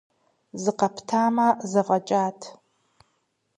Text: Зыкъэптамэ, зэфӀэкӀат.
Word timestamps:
Зыкъэптамэ, 0.61 1.47
зэфӀэкӀат. 1.71 2.39